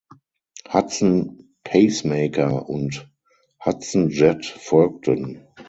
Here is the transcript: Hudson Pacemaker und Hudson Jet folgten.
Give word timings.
Hudson 0.67 1.49
Pacemaker 1.63 2.67
und 2.67 3.07
Hudson 3.63 4.09
Jet 4.09 4.47
folgten. 4.47 5.45